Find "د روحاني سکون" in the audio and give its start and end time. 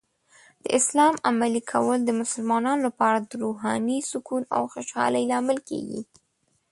3.21-4.43